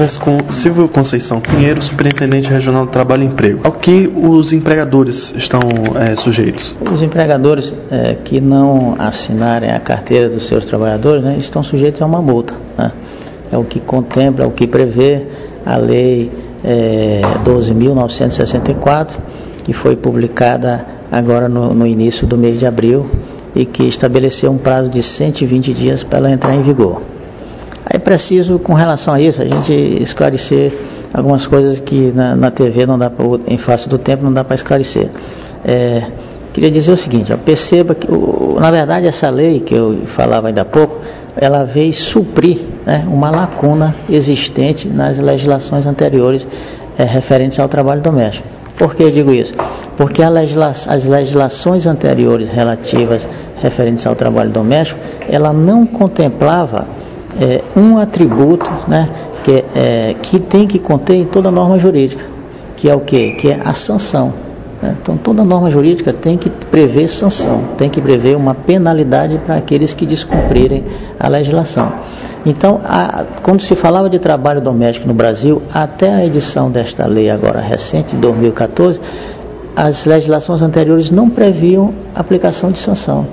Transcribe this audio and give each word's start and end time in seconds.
conversa 0.00 0.20
com 0.20 0.50
Silvio 0.50 0.88
Conceição 0.88 1.40
Pinheiro, 1.40 1.82
Superintendente 1.82 2.48
Regional 2.48 2.86
do 2.86 2.90
Trabalho 2.90 3.22
e 3.22 3.26
Emprego. 3.26 3.60
Ao 3.64 3.72
que 3.72 4.10
os 4.16 4.50
empregadores 4.50 5.34
estão 5.36 5.60
é, 5.94 6.16
sujeitos? 6.16 6.74
Os 6.90 7.02
empregadores 7.02 7.74
é, 7.90 8.14
que 8.14 8.40
não 8.40 8.94
assinarem 8.98 9.70
a 9.70 9.78
carteira 9.78 10.30
dos 10.30 10.48
seus 10.48 10.64
trabalhadores 10.64 11.22
né, 11.22 11.36
estão 11.38 11.62
sujeitos 11.62 12.00
a 12.00 12.06
uma 12.06 12.22
multa. 12.22 12.54
Né? 12.78 12.92
É 13.52 13.58
o 13.58 13.64
que 13.64 13.78
contempla, 13.78 14.44
é 14.44 14.48
o 14.48 14.50
que 14.50 14.66
prevê 14.66 15.26
a 15.66 15.76
Lei 15.76 16.30
é, 16.64 17.20
12.964, 17.44 19.18
que 19.64 19.74
foi 19.74 19.96
publicada 19.96 20.86
agora 21.12 21.46
no, 21.46 21.74
no 21.74 21.86
início 21.86 22.26
do 22.26 22.38
mês 22.38 22.58
de 22.58 22.64
abril 22.64 23.06
e 23.54 23.66
que 23.66 23.82
estabeleceu 23.82 24.50
um 24.50 24.56
prazo 24.56 24.88
de 24.88 25.02
120 25.02 25.74
dias 25.74 26.02
para 26.02 26.20
ela 26.20 26.30
entrar 26.30 26.54
em 26.54 26.62
vigor. 26.62 27.02
Aí 27.92 27.98
preciso, 27.98 28.60
com 28.60 28.72
relação 28.72 29.12
a 29.12 29.20
isso, 29.20 29.42
a 29.42 29.44
gente 29.44 29.74
esclarecer 30.00 30.72
algumas 31.12 31.44
coisas 31.44 31.80
que 31.80 32.12
na, 32.12 32.36
na 32.36 32.48
TV 32.48 32.86
não 32.86 32.96
dá 32.96 33.10
pra, 33.10 33.26
em 33.48 33.58
face 33.58 33.88
do 33.88 33.98
tempo 33.98 34.22
não 34.22 34.32
dá 34.32 34.44
para 34.44 34.54
esclarecer. 34.54 35.08
É, 35.64 36.02
queria 36.52 36.70
dizer 36.70 36.92
o 36.92 36.96
seguinte, 36.96 37.32
ó, 37.32 37.36
perceba 37.36 37.96
que, 37.96 38.08
o, 38.08 38.56
na 38.60 38.70
verdade, 38.70 39.08
essa 39.08 39.28
lei 39.28 39.58
que 39.58 39.74
eu 39.74 40.02
falava 40.14 40.46
ainda 40.46 40.62
há 40.62 40.64
pouco, 40.64 40.98
ela 41.36 41.64
veio 41.64 41.92
suprir 41.92 42.60
né, 42.86 43.04
uma 43.08 43.28
lacuna 43.28 43.96
existente 44.08 44.86
nas 44.88 45.18
legislações 45.18 45.84
anteriores 45.84 46.46
é, 46.96 47.02
referentes 47.02 47.58
ao 47.58 47.68
trabalho 47.68 48.00
doméstico. 48.02 48.46
Por 48.78 48.94
que 48.94 49.02
eu 49.02 49.10
digo 49.10 49.32
isso? 49.32 49.52
Porque 49.96 50.24
legisla 50.24 50.68
as 50.68 51.04
legislações 51.04 51.86
anteriores 51.86 52.48
relativas 52.48 53.28
referentes 53.60 54.06
ao 54.06 54.14
trabalho 54.14 54.50
doméstico, 54.50 54.98
ela 55.28 55.52
não 55.52 55.84
contemplava 55.84 56.86
é, 57.38 57.62
um 57.78 57.98
atributo 57.98 58.70
né, 58.88 59.08
que, 59.44 59.64
é, 59.74 60.14
que 60.22 60.38
tem 60.38 60.66
que 60.66 60.78
conter 60.78 61.16
em 61.16 61.26
toda 61.26 61.50
norma 61.50 61.78
jurídica, 61.78 62.24
que 62.76 62.88
é 62.88 62.94
o 62.94 63.00
quê? 63.00 63.36
Que 63.38 63.48
é 63.48 63.60
a 63.64 63.74
sanção. 63.74 64.32
Né? 64.82 64.96
Então 65.00 65.16
toda 65.16 65.44
norma 65.44 65.70
jurídica 65.70 66.12
tem 66.12 66.36
que 66.36 66.48
prever 66.48 67.08
sanção, 67.08 67.62
tem 67.76 67.90
que 67.90 68.00
prever 68.00 68.36
uma 68.36 68.54
penalidade 68.54 69.38
para 69.44 69.56
aqueles 69.56 69.94
que 69.94 70.06
descumprirem 70.06 70.84
a 71.18 71.28
legislação. 71.28 71.92
Então, 72.44 72.80
a, 72.82 73.24
quando 73.42 73.60
se 73.60 73.76
falava 73.76 74.08
de 74.08 74.18
trabalho 74.18 74.62
doméstico 74.62 75.06
no 75.06 75.12
Brasil, 75.12 75.60
até 75.72 76.10
a 76.10 76.24
edição 76.24 76.70
desta 76.70 77.06
lei 77.06 77.28
agora 77.28 77.60
recente, 77.60 78.14
de 78.14 78.22
2014, 78.22 78.98
as 79.76 80.06
legislações 80.06 80.62
anteriores 80.62 81.10
não 81.10 81.28
previam 81.28 81.92
aplicação 82.14 82.72
de 82.72 82.78
sanção. 82.78 83.26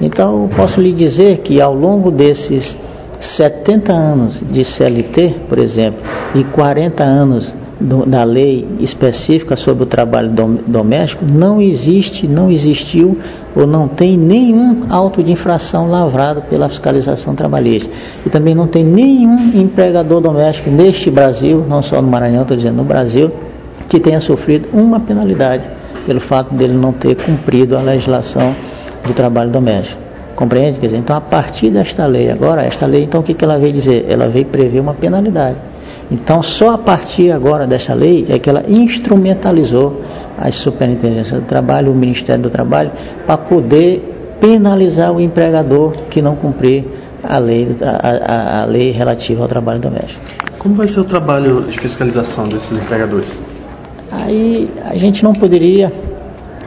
Então, 0.00 0.48
posso 0.56 0.80
lhe 0.80 0.92
dizer 0.92 1.38
que 1.38 1.60
ao 1.60 1.74
longo 1.74 2.10
desses 2.10 2.76
70 3.22 3.92
anos 3.92 4.42
de 4.50 4.64
CLT, 4.64 5.36
por 5.48 5.58
exemplo, 5.58 6.00
e 6.34 6.44
40 6.44 7.04
anos 7.04 7.54
do, 7.80 8.06
da 8.06 8.24
lei 8.24 8.66
específica 8.80 9.56
sobre 9.56 9.84
o 9.84 9.86
trabalho 9.86 10.30
dom, 10.30 10.58
doméstico, 10.66 11.24
não 11.24 11.60
existe, 11.60 12.28
não 12.28 12.50
existiu 12.50 13.18
ou 13.54 13.66
não 13.66 13.88
tem 13.88 14.16
nenhum 14.16 14.86
auto 14.88 15.22
de 15.22 15.32
infração 15.32 15.90
lavrado 15.90 16.42
pela 16.42 16.68
fiscalização 16.68 17.34
trabalhista. 17.34 17.90
E 18.24 18.30
também 18.30 18.54
não 18.54 18.66
tem 18.66 18.84
nenhum 18.84 19.50
empregador 19.54 20.20
doméstico 20.20 20.70
neste 20.70 21.10
Brasil, 21.10 21.64
não 21.68 21.82
só 21.82 22.00
no 22.00 22.08
Maranhão, 22.08 22.42
estou 22.42 22.56
dizendo 22.56 22.76
no 22.76 22.84
Brasil, 22.84 23.30
que 23.88 24.00
tenha 24.00 24.20
sofrido 24.20 24.68
uma 24.72 25.00
penalidade 25.00 25.68
pelo 26.06 26.20
fato 26.20 26.54
dele 26.54 26.74
não 26.74 26.92
ter 26.92 27.16
cumprido 27.16 27.76
a 27.76 27.82
legislação 27.82 28.54
de 29.06 29.12
trabalho 29.12 29.50
doméstico. 29.50 30.01
Compreende? 30.34 30.78
Quer 30.78 30.86
dizer, 30.86 30.98
então 30.98 31.16
a 31.16 31.20
partir 31.20 31.70
desta 31.70 32.06
lei, 32.06 32.30
agora, 32.30 32.62
esta 32.62 32.86
lei, 32.86 33.04
então 33.04 33.20
o 33.20 33.24
que, 33.24 33.34
que 33.34 33.44
ela 33.44 33.58
veio 33.58 33.72
dizer? 33.72 34.06
Ela 34.08 34.28
veio 34.28 34.46
prever 34.46 34.80
uma 34.80 34.94
penalidade. 34.94 35.58
Então 36.10 36.42
só 36.42 36.72
a 36.72 36.78
partir 36.78 37.30
agora 37.30 37.66
desta 37.66 37.94
lei 37.94 38.26
é 38.28 38.38
que 38.38 38.50
ela 38.50 38.62
instrumentalizou 38.68 40.02
as 40.38 40.56
superintendências 40.56 41.40
do 41.40 41.46
trabalho, 41.46 41.92
o 41.92 41.94
Ministério 41.94 42.42
do 42.42 42.50
Trabalho, 42.50 42.90
para 43.26 43.38
poder 43.38 44.36
penalizar 44.40 45.12
o 45.12 45.20
empregador 45.20 45.92
que 46.10 46.20
não 46.20 46.34
cumprir 46.34 46.84
a 47.22 47.38
lei, 47.38 47.76
a, 47.80 48.62
a, 48.62 48.64
lei 48.64 48.90
relativa 48.90 49.42
ao 49.42 49.48
trabalho 49.48 49.80
doméstico. 49.80 50.20
Como 50.58 50.74
vai 50.74 50.88
ser 50.88 51.00
o 51.00 51.04
trabalho 51.04 51.62
de 51.62 51.78
fiscalização 51.78 52.48
desses 52.48 52.76
empregadores? 52.76 53.40
Aí 54.10 54.68
a 54.84 54.96
gente 54.96 55.22
não 55.22 55.32
poderia, 55.32 55.92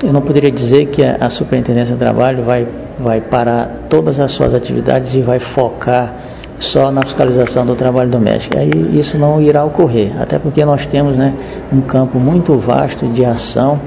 eu 0.03 0.13
não 0.13 0.21
poderia 0.21 0.51
dizer 0.51 0.87
que 0.87 1.03
a, 1.03 1.17
a 1.19 1.29
Superintendência 1.29 1.95
do 1.95 1.99
Trabalho 1.99 2.43
vai 2.43 2.65
vai 2.99 3.21
parar 3.21 3.87
todas 3.89 4.19
as 4.19 4.31
suas 4.31 4.53
atividades 4.53 5.13
e 5.13 5.21
vai 5.21 5.39
focar 5.39 6.13
só 6.59 6.91
na 6.91 7.01
fiscalização 7.01 7.65
do 7.65 7.75
trabalho 7.75 8.09
doméstico. 8.09 8.57
Aí 8.57 8.69
isso 8.97 9.17
não 9.17 9.41
irá 9.41 9.63
ocorrer, 9.63 10.11
até 10.19 10.39
porque 10.39 10.63
nós 10.63 10.85
temos 10.85 11.15
né, 11.15 11.33
um 11.71 11.81
campo 11.81 12.19
muito 12.19 12.57
vasto 12.57 13.07
de 13.07 13.25
ação, 13.25 13.79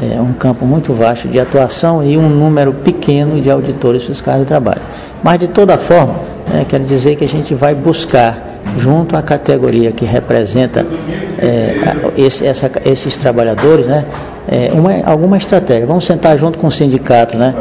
é, 0.00 0.20
um 0.20 0.32
campo 0.32 0.64
muito 0.64 0.92
vasto 0.94 1.26
de 1.26 1.40
atuação 1.40 2.04
e 2.04 2.16
um 2.16 2.28
número 2.28 2.72
pequeno 2.72 3.40
de 3.40 3.50
auditores 3.50 4.04
fiscais 4.04 4.38
do 4.38 4.46
trabalho. 4.46 4.80
Mas 5.22 5.40
de 5.40 5.48
toda 5.48 5.76
forma, 5.76 6.14
né, 6.48 6.64
quero 6.68 6.84
dizer 6.84 7.16
que 7.16 7.24
a 7.24 7.28
gente 7.28 7.54
vai 7.54 7.74
buscar, 7.74 8.46
junto 8.76 9.16
à 9.18 9.22
categoria 9.22 9.90
que 9.90 10.04
representa 10.04 10.86
é, 11.38 11.74
esse, 12.16 12.46
essa, 12.46 12.70
esses 12.84 13.16
trabalhadores, 13.16 13.88
né, 13.88 14.04
é, 14.48 14.72
uma, 14.72 15.04
alguma 15.04 15.36
estratégia. 15.36 15.86
Vamos 15.86 16.06
sentar 16.06 16.38
junto 16.38 16.58
com 16.58 16.68
o 16.68 16.72
sindicato 16.72 17.36
né, 17.36 17.54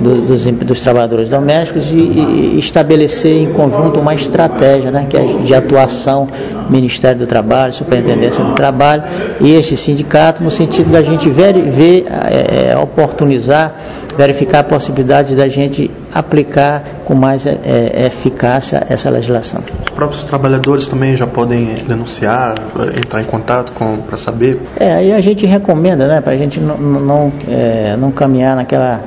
dos, 0.00 0.44
dos, 0.44 0.80
trabalhadores 0.80 1.28
domésticos 1.28 1.88
e, 1.90 1.94
e, 1.94 2.58
estabelecer 2.58 3.34
em 3.34 3.52
conjunto 3.52 4.00
uma 4.00 4.12
estratégia 4.14 4.90
né, 4.90 5.06
que 5.08 5.16
é 5.16 5.24
de 5.24 5.54
atuação 5.54 6.28
Ministério 6.68 7.20
do 7.20 7.26
Trabalho, 7.26 7.72
Superintendência 7.72 8.42
do 8.42 8.54
Trabalho 8.54 9.04
e 9.40 9.52
este 9.52 9.76
sindicato, 9.76 10.42
no 10.42 10.50
sentido 10.50 10.90
da 10.90 11.02
gente 11.02 11.30
ver, 11.30 11.54
ver 11.70 12.06
é, 12.08 12.72
é 12.72 12.76
oportunizar 12.76 14.01
verificar 14.16 14.60
a 14.60 14.64
possibilidade 14.64 15.34
da 15.34 15.48
gente 15.48 15.90
aplicar 16.12 17.02
com 17.04 17.14
mais 17.14 17.46
é, 17.46 18.06
eficácia 18.06 18.84
essa 18.88 19.10
legislação. 19.10 19.62
Os 19.82 19.90
próprios 19.90 20.24
trabalhadores 20.24 20.86
também 20.88 21.16
já 21.16 21.26
podem 21.26 21.74
denunciar, 21.86 22.54
entrar 22.96 23.20
em 23.20 23.24
contato 23.24 23.72
para 24.06 24.16
saber? 24.16 24.60
É, 24.78 24.92
aí 24.92 25.12
a 25.12 25.20
gente 25.20 25.46
recomenda, 25.46 26.06
né, 26.06 26.20
para 26.20 26.32
a 26.32 26.36
gente 26.36 26.60
não, 26.60 26.76
não, 26.78 27.32
é, 27.48 27.96
não 27.96 28.10
caminhar 28.10 28.56
naquela, 28.56 29.00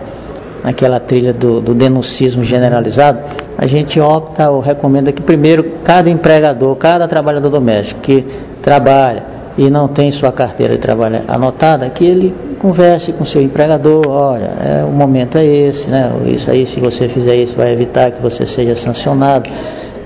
naquela 0.64 1.00
trilha 1.00 1.34
do, 1.34 1.62
do 1.62 1.74
denuncismo 1.74 2.44
generalizado, 2.44 3.20
a 3.58 3.68
gente 3.68 4.00
opta 4.00 4.50
ou 4.50 4.60
recomenda 4.60 5.12
que 5.12 5.22
primeiro 5.22 5.64
cada 5.84 6.10
empregador, 6.10 6.76
cada 6.76 7.08
trabalhador 7.08 7.50
doméstico 7.50 8.02
que 8.02 8.26
trabalha 8.62 9.35
e 9.58 9.70
não 9.70 9.88
tem 9.88 10.12
sua 10.12 10.32
carteira 10.32 10.76
de 10.76 10.82
trabalho 10.82 11.22
anotada, 11.28 11.90
que 11.90 12.06
ele 12.06 12.36
converse 12.60 13.14
com 13.14 13.26
seu 13.26 13.42
empregador, 13.42 14.08
olha, 14.08 14.52
é, 14.60 14.84
o 14.84 14.92
momento 14.92 15.38
é 15.38 15.46
esse, 15.46 15.90
né? 15.90 16.12
Isso 16.26 16.50
aí, 16.52 16.66
se 16.66 16.80
você 16.80 17.08
fizer 17.08 17.36
isso, 17.36 17.56
vai 17.56 17.72
evitar 17.72 18.12
que 18.12 18.22
você 18.22 18.46
seja 18.46 18.76
sancionado 18.76 19.50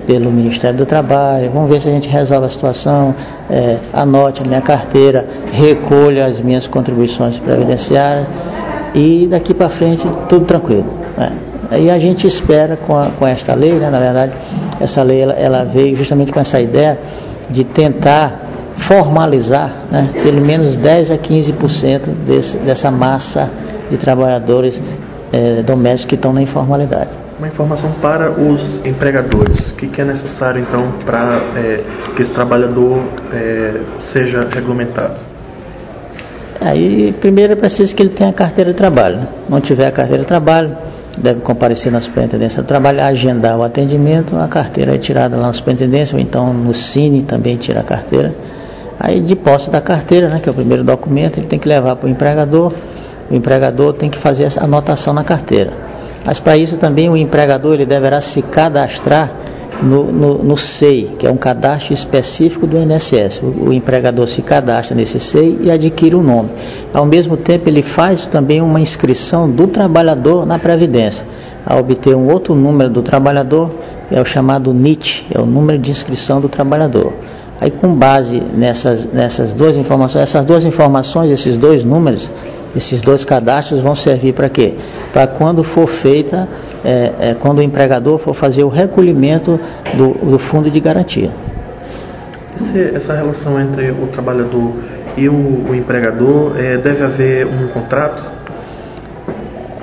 pelo 0.05 0.31
Ministério 0.31 0.75
do 0.75 0.85
Trabalho. 0.85 1.51
Vamos 1.51 1.69
ver 1.69 1.81
se 1.81 1.87
a 1.87 1.91
gente 1.91 2.09
resolve 2.09 2.47
a 2.47 2.49
situação. 2.49 3.13
É, 3.49 3.77
anote 3.93 4.41
a 4.41 4.45
minha 4.45 4.61
carteira, 4.61 5.25
recolha 5.51 6.25
as 6.25 6.39
minhas 6.39 6.67
contribuições 6.67 7.37
previdenciárias 7.39 8.27
e 8.93 9.27
daqui 9.29 9.53
para 9.53 9.69
frente 9.69 10.07
tudo 10.27 10.45
tranquilo. 10.45 10.85
Né? 11.17 11.31
Aí 11.71 11.89
a 11.91 11.99
gente 11.99 12.25
espera 12.25 12.75
com, 12.75 12.95
a, 12.95 13.11
com 13.11 13.27
esta 13.27 13.53
lei, 13.53 13.73
né? 13.73 13.89
na 13.89 13.99
verdade, 13.99 14.33
essa 14.79 15.03
lei 15.03 15.21
ela, 15.21 15.33
ela 15.33 15.63
veio 15.63 15.95
justamente 15.95 16.31
com 16.31 16.39
essa 16.39 16.59
ideia 16.59 16.97
de 17.49 17.63
tentar 17.63 18.48
formalizar 18.87 19.85
né, 19.91 20.09
pelo 20.23 20.41
menos 20.41 20.75
10 20.75 21.11
a 21.11 21.17
15% 21.17 22.07
desse, 22.25 22.57
dessa 22.57 22.89
massa 22.89 23.49
de 23.89 23.97
trabalhadores 23.97 24.81
é, 25.31 25.61
domésticos 25.63 26.09
que 26.09 26.15
estão 26.15 26.33
na 26.33 26.41
informalidade. 26.41 27.09
Uma 27.37 27.47
informação 27.47 27.91
para 28.01 28.31
os 28.31 28.85
empregadores. 28.85 29.69
O 29.69 29.75
que, 29.75 29.87
que 29.87 30.01
é 30.01 30.05
necessário 30.05 30.61
então 30.61 30.93
para 31.05 31.41
é, 31.55 31.83
que 32.15 32.21
esse 32.21 32.33
trabalhador 32.33 33.01
é, 33.33 33.81
seja 34.01 34.47
regulamentado? 34.51 35.15
Aí, 36.59 37.15
primeiro 37.21 37.53
é 37.53 37.55
preciso 37.55 37.95
que 37.95 38.03
ele 38.03 38.09
tenha 38.09 38.29
a 38.29 38.33
carteira 38.33 38.71
de 38.71 38.77
trabalho. 38.77 39.17
Né? 39.17 39.27
Não 39.47 39.61
tiver 39.61 39.87
a 39.87 39.91
carteira 39.91 40.23
de 40.23 40.27
trabalho, 40.27 40.75
deve 41.17 41.39
comparecer 41.39 41.89
na 41.89 42.01
superintendência 42.01 42.61
do 42.61 42.67
trabalho, 42.67 43.01
agendar 43.01 43.57
o 43.57 43.63
atendimento, 43.63 44.35
a 44.35 44.47
carteira 44.49 44.95
é 44.95 44.97
tirada 44.97 45.37
lá 45.37 45.47
na 45.47 45.53
superintendência, 45.53 46.15
ou 46.15 46.21
então 46.21 46.53
no 46.53 46.73
Cine 46.73 47.23
também 47.23 47.55
tira 47.55 47.79
a 47.79 47.83
carteira 47.83 48.33
Aí 48.99 49.21
de 49.21 49.35
posse 49.35 49.69
da 49.69 49.79
carteira, 49.79 50.27
né, 50.27 50.39
que 50.41 50.49
é 50.49 50.51
o 50.51 50.55
primeiro 50.55 50.83
documento, 50.83 51.39
ele 51.39 51.47
tem 51.47 51.57
que 51.57 51.69
levar 51.69 51.95
para 51.95 52.07
o 52.07 52.09
empregador, 52.09 52.73
o 53.31 53.33
empregador 53.33 53.93
tem 53.93 54.09
que 54.09 54.17
fazer 54.19 54.43
essa 54.43 54.61
anotação 54.61 55.13
na 55.13 55.23
carteira. 55.23 55.71
Mas 56.25 56.39
para 56.39 56.57
isso 56.57 56.77
também 56.77 57.09
o 57.09 57.15
empregador 57.15 57.75
ele 57.75 57.85
deverá 57.85 58.19
se 58.19 58.41
cadastrar 58.41 59.31
no, 59.81 60.11
no, 60.11 60.43
no, 60.43 60.57
SEI, 60.57 61.15
que 61.17 61.25
é 61.25 61.31
um 61.31 61.37
cadastro 61.37 61.93
específico 61.93 62.67
do 62.67 62.77
INSS. 62.77 63.41
O, 63.41 63.69
o, 63.69 63.73
empregador 63.73 64.27
se 64.27 64.41
cadastra 64.41 64.93
nesse 64.93 65.19
SEI 65.21 65.59
e 65.61 65.71
adquire 65.71 66.15
o 66.15 66.21
nome. 66.21 66.49
Ao 66.93 67.05
mesmo 67.05 67.37
tempo, 67.37 67.69
ele 67.69 67.81
faz 67.81 68.27
também 68.27 68.61
uma 68.61 68.81
inscrição 68.81 69.49
do 69.49 69.67
trabalhador 69.67 70.45
na 70.45 70.59
Previdência. 70.59 71.25
Ao 71.65 71.79
obter 71.79 72.15
um 72.15 72.29
outro 72.29 72.53
número 72.55 72.89
do 72.89 73.01
trabalhador, 73.01 73.71
é 74.11 74.19
o 74.19 74.25
chamado 74.25 74.73
NIT, 74.73 75.27
é 75.33 75.39
o 75.39 75.45
número 75.45 75.79
de 75.79 75.91
inscrição 75.91 76.41
do 76.41 76.49
trabalhador. 76.49 77.13
Aí 77.61 77.71
com 77.71 77.93
base 77.93 78.41
nessas, 78.55 79.05
nessas 79.11 79.53
duas 79.53 79.75
informações, 79.75 80.23
essas 80.23 80.45
duas 80.45 80.63
informações, 80.63 81.29
esses 81.29 81.57
dois 81.57 81.83
números, 81.83 82.29
esses 82.75 83.01
dois 83.01 83.25
cadastros 83.25 83.81
vão 83.81 83.95
servir 83.95 84.33
para 84.33 84.47
quê? 84.47 84.75
Para 85.11 85.27
quando 85.27 85.63
for 85.63 85.87
feita, 85.87 86.47
é, 86.85 87.11
é, 87.19 87.33
quando 87.33 87.59
o 87.59 87.61
empregador 87.61 88.17
for 88.19 88.33
fazer 88.33 88.63
o 88.63 88.69
recolhimento 88.69 89.59
do, 89.97 90.13
do 90.13 90.39
fundo 90.39 90.71
de 90.71 90.79
garantia. 90.79 91.31
Esse, 92.55 92.95
essa 92.95 93.15
relação 93.15 93.59
entre 93.59 93.91
o 93.91 94.07
trabalhador 94.07 94.73
e 95.17 95.27
o, 95.27 95.69
o 95.69 95.75
empregador, 95.75 96.53
é, 96.57 96.77
deve 96.77 97.03
haver 97.03 97.45
um 97.45 97.67
contrato? 97.67 98.23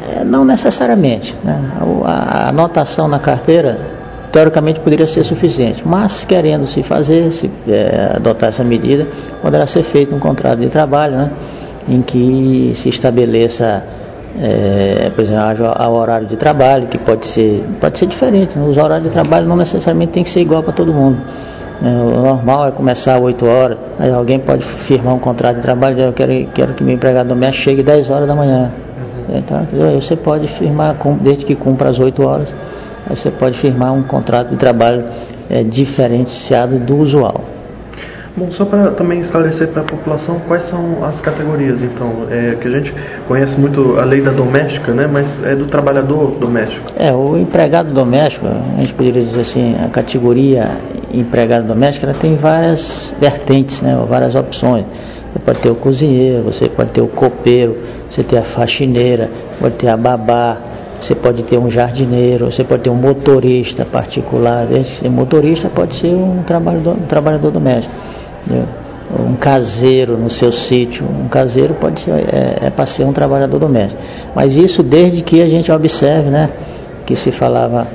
É, 0.09 0.25
não 0.25 0.45
necessariamente. 0.45 1.37
Né? 1.45 1.73
A, 2.05 2.11
a 2.11 2.49
anotação 2.51 3.07
na 3.07 3.19
carteira 3.19 3.96
teoricamente 4.37 4.81
poderia 4.81 5.07
ser 5.07 5.25
suficiente, 5.25 5.83
mas 5.87 6.27
querendo 6.27 6.67
se 6.67 6.83
fazer, 6.83 7.31
se 7.31 7.51
é, 7.67 8.17
adotar 8.17 8.51
essa 8.51 8.63
medida, 8.63 9.07
poderá 9.41 9.67
ser 9.67 9.83
feito 9.83 10.15
um 10.15 10.19
contrato 10.19 10.59
de 10.59 10.69
trabalho, 10.69 11.17
né, 11.17 11.31
em 11.89 12.03
que 12.03 12.73
se 12.75 12.91
estabeleça, 12.91 13.83
é, 14.39 15.11
por 15.15 15.25
exemplo, 15.25 15.67
o 15.89 15.95
horário 15.95 16.27
de 16.27 16.37
trabalho, 16.37 16.87
que 16.87 16.99
pode 16.99 17.27
ser, 17.29 17.65
pode 17.81 17.99
ser 17.99 18.05
diferente, 18.05 18.59
né, 18.59 18.69
os 18.69 18.77
horários 18.77 19.09
de 19.09 19.15
trabalho 19.15 19.47
não 19.47 19.57
necessariamente 19.57 20.13
tem 20.13 20.23
que 20.23 20.29
ser 20.29 20.41
igual 20.41 20.63
para 20.63 20.75
todo 20.75 20.93
mundo. 20.93 21.17
Né, 21.81 21.99
o 21.99 22.21
normal 22.21 22.69
é 22.69 22.73
começar 22.73 23.15
às 23.15 23.23
8 23.23 23.47
horas, 23.47 23.79
aí 23.99 24.13
alguém 24.13 24.39
pode 24.39 24.63
firmar 24.87 25.15
um 25.15 25.19
contrato 25.19 25.57
de 25.57 25.63
trabalho, 25.63 25.99
eu 25.99 26.13
quero, 26.13 26.47
quero 26.53 26.75
que 26.75 26.85
meu 26.85 26.95
empregado 26.95 27.31
doméstico 27.31 27.71
chegue 27.71 27.81
às 27.81 27.87
10 27.87 28.11
horas 28.11 28.29
da 28.29 28.35
manhã. 28.35 28.71
Uhum. 29.31 29.39
Então, 29.39 29.67
você 29.99 30.15
pode 30.15 30.47
firmar 30.59 30.95
desde 31.23 31.47
que 31.47 31.55
cumpra 31.55 31.89
as 31.89 31.99
8 31.99 32.23
horas 32.23 32.49
você 33.09 33.31
pode 33.31 33.59
firmar 33.59 33.93
um 33.93 34.03
contrato 34.03 34.51
de 34.51 34.57
trabalho 34.57 35.05
é, 35.49 35.63
diferenciado 35.63 36.79
do 36.79 36.97
usual. 36.97 37.57
Bom, 38.37 38.51
só 38.51 38.67
para 38.67 38.91
também 38.91 39.21
esclarecer 39.21 39.69
para 39.69 39.81
a 39.81 39.85
população 39.87 40.41
quais 40.41 40.65
são 40.65 41.03
as 41.03 41.23
categorias, 41.23 41.83
então, 41.83 42.27
é, 42.31 42.55
que 42.61 42.69
a 42.69 42.71
gente 42.71 42.95
conhece 43.27 43.59
muito 43.59 43.99
a 43.99 44.05
lei 44.05 44.21
da 44.21 44.31
doméstica, 44.31 44.93
né, 44.93 45.07
mas 45.11 45.43
é 45.43 45.57
do 45.57 45.65
trabalhador 45.69 46.33
doméstico. 46.39 46.93
É, 46.99 47.15
o 47.15 47.35
empregado 47.39 47.95
doméstico, 47.95 48.47
a 48.47 48.81
gente 48.83 48.93
poderia 48.93 49.25
dizer 49.25 49.41
assim, 49.41 49.75
a 49.83 49.89
categoria 49.89 50.77
empregado 51.15 51.67
doméstico, 51.67 52.05
ela 52.05 52.19
tem 52.19 52.37
várias 52.37 53.11
vertentes, 53.19 53.81
né, 53.81 53.97
várias 54.07 54.35
opções. 54.35 54.85
Você 55.33 55.39
pode 55.39 55.61
ter 55.61 55.71
o 55.71 55.75
cozinheiro, 55.75 56.43
você 56.43 56.69
pode 56.69 56.91
ter 56.91 57.01
o 57.01 57.09
copeiro, 57.09 57.79
você 58.11 58.23
tem 58.23 58.39
a 58.39 58.45
faxineira, 58.45 59.31
pode 59.59 59.77
ter 59.77 59.89
a 59.89 59.97
babá, 59.97 60.59
você 61.01 61.15
pode 61.15 61.43
ter 61.43 61.59
um 61.59 61.71
jardineiro, 61.71 62.51
você 62.51 62.65
pode 62.65 62.83
ter 62.83 62.91
um 62.91 62.95
motorista 62.95 63.85
particular. 63.85 64.71
Esse 64.73 65.09
motorista 65.09 65.69
pode 65.69 65.97
ser 65.97 66.15
um 66.15 66.43
trabalhador, 66.43 66.97
um 66.97 67.07
trabalhador 67.07 67.51
doméstico. 67.51 67.95
Entendeu? 68.45 68.67
Um 69.19 69.35
caseiro 69.37 70.17
no 70.17 70.29
seu 70.29 70.51
sítio. 70.51 71.07
Um 71.07 71.29
caseiro 71.29 71.75
pode 71.75 72.01
ser, 72.01 72.11
é, 72.13 72.67
é 72.67 72.71
para 72.71 72.87
ser 72.87 73.05
um 73.05 73.13
trabalhador 73.13 73.59
doméstico. 73.59 74.01
Mas 74.35 74.57
isso 74.57 74.83
desde 74.83 75.23
que 75.23 75.41
a 75.41 75.49
gente 75.49 75.71
observe, 75.71 76.31
né? 76.31 76.51
Que 77.05 77.15
se 77.15 77.31
falava 77.31 77.87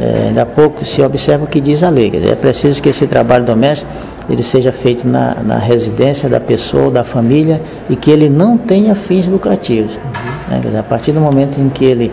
é, 0.00 0.28
ainda 0.28 0.42
há 0.42 0.46
pouco, 0.46 0.84
se 0.84 1.02
observa 1.02 1.44
o 1.44 1.46
que 1.46 1.60
diz 1.60 1.82
a 1.82 1.90
lei. 1.90 2.10
Dizer, 2.10 2.32
é 2.32 2.36
preciso 2.36 2.82
que 2.82 2.88
esse 2.88 3.06
trabalho 3.06 3.44
doméstico 3.44 3.90
ele 4.28 4.42
seja 4.42 4.72
feito 4.72 5.06
na, 5.06 5.36
na 5.42 5.58
residência 5.58 6.28
da 6.28 6.40
pessoa, 6.40 6.90
da 6.90 7.04
família, 7.04 7.60
e 7.90 7.96
que 7.96 8.10
ele 8.10 8.28
não 8.28 8.56
tenha 8.56 8.94
fins 8.94 9.26
lucrativos. 9.26 9.94
Uhum. 9.96 10.02
Né? 10.48 10.60
Dizer, 10.62 10.78
a 10.78 10.82
partir 10.82 11.12
do 11.12 11.20
momento 11.20 11.60
em 11.60 11.68
que 11.68 11.84
ele 11.84 12.12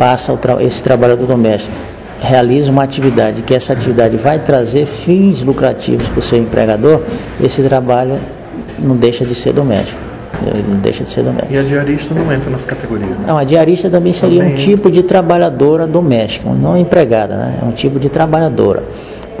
passa 0.00 0.32
esse 0.60 0.82
trabalhador 0.82 1.26
doméstico 1.26 1.76
realiza 2.20 2.70
uma 2.70 2.84
atividade, 2.84 3.42
que 3.42 3.54
essa 3.54 3.72
atividade 3.72 4.16
vai 4.16 4.38
trazer 4.40 4.86
fins 4.86 5.42
lucrativos 5.42 6.06
para 6.08 6.20
o 6.20 6.22
seu 6.22 6.38
empregador, 6.38 7.02
esse 7.42 7.62
trabalho 7.62 8.18
não 8.78 8.96
deixa 8.96 9.24
de 9.24 9.34
ser 9.34 9.52
doméstico. 9.52 9.98
Ele 10.46 10.64
não 10.68 10.76
deixa 10.78 11.04
de 11.04 11.10
ser 11.10 11.22
doméstico. 11.22 11.52
E 11.52 11.58
a 11.58 11.62
diarista 11.62 12.14
não 12.14 12.32
entra 12.32 12.50
nas 12.50 12.64
categorias? 12.64 13.16
Não, 13.26 13.36
a 13.36 13.44
diarista 13.44 13.90
também 13.90 14.12
seria 14.12 14.38
também... 14.38 14.54
um 14.54 14.56
tipo 14.56 14.90
de 14.90 15.02
trabalhadora 15.02 15.86
doméstica, 15.86 16.48
não 16.50 16.76
empregada, 16.76 17.36
né? 17.36 17.58
É 17.60 17.64
um 17.64 17.72
tipo 17.72 17.98
de 17.98 18.08
trabalhadora. 18.08 18.82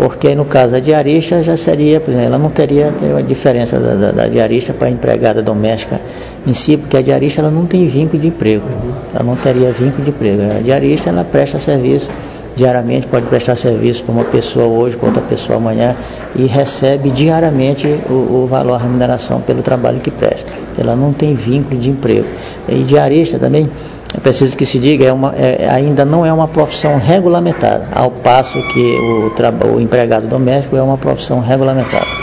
Porque 0.00 0.34
no 0.34 0.46
caso 0.46 0.74
a 0.74 0.80
diarista 0.80 1.42
já 1.42 1.58
seria, 1.58 2.00
por 2.00 2.08
exemplo, 2.08 2.28
ela 2.28 2.38
não 2.38 2.48
teria, 2.48 2.90
teria 2.90 3.16
uma 3.16 3.22
diferença 3.22 3.78
da, 3.78 3.94
da, 3.96 4.12
da 4.12 4.26
diarista 4.28 4.72
para 4.72 4.88
a 4.88 4.90
empregada 4.90 5.42
doméstica 5.42 6.00
em 6.46 6.54
si, 6.54 6.78
porque 6.78 6.96
a 6.96 7.02
diarista 7.02 7.42
ela 7.42 7.50
não 7.50 7.66
tem 7.66 7.86
vínculo 7.86 8.18
de 8.18 8.28
emprego, 8.28 8.64
ela 9.12 9.22
não 9.22 9.36
teria 9.36 9.70
vínculo 9.72 10.02
de 10.02 10.08
emprego. 10.08 10.40
A 10.56 10.60
diarista 10.62 11.10
ela 11.10 11.22
presta 11.22 11.58
serviço 11.58 12.10
diariamente, 12.56 13.08
pode 13.08 13.26
prestar 13.26 13.56
serviço 13.56 14.02
para 14.02 14.12
uma 14.12 14.24
pessoa 14.24 14.66
hoje, 14.66 14.96
para 14.96 15.06
outra 15.06 15.22
pessoa 15.22 15.58
amanhã, 15.58 15.94
e 16.34 16.46
recebe 16.46 17.10
diariamente 17.10 17.86
o, 18.08 18.44
o 18.44 18.46
valor, 18.46 18.76
a 18.76 18.78
remuneração 18.78 19.42
pelo 19.42 19.62
trabalho 19.62 20.00
que 20.00 20.10
presta. 20.10 20.50
Ela 20.78 20.96
não 20.96 21.12
tem 21.12 21.34
vínculo 21.34 21.78
de 21.78 21.90
emprego. 21.90 22.26
E 22.66 22.84
diarista 22.84 23.38
também, 23.38 23.68
é 24.14 24.20
preciso 24.20 24.56
que 24.56 24.66
se 24.66 24.78
diga, 24.78 25.06
é 25.06 25.12
uma, 25.12 25.32
é, 25.36 25.70
ainda 25.70 26.04
não 26.04 26.26
é 26.26 26.32
uma 26.32 26.48
profissão 26.48 26.98
regulamentada, 26.98 27.88
ao 27.92 28.10
passo 28.10 28.58
que 28.72 28.82
o, 28.82 29.76
o 29.76 29.80
empregado 29.80 30.26
doméstico 30.26 30.76
é 30.76 30.82
uma 30.82 30.98
profissão 30.98 31.40
regulamentada. 31.40 32.19